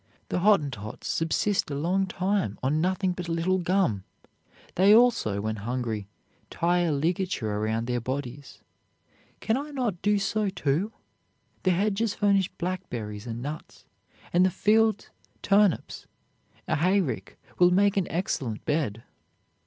[0.29, 4.03] The Hottentots subsist a long time on nothing but a little gum;
[4.73, 6.07] they also, when hungry,
[6.49, 8.61] tie a ligature around their bodies.
[9.41, 10.91] Cannot I do so, too?
[11.61, 13.85] The hedges furnish blackberries and nuts,
[14.33, 15.11] and the fields,
[15.43, 16.07] turnips;
[16.67, 19.03] a hayrick will make an excellent bed."